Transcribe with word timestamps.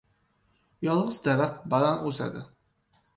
•Yolg‘iz 0.87 1.19
daraxt 1.27 1.59
baland 1.73 2.09
o‘sadi. 2.13 2.43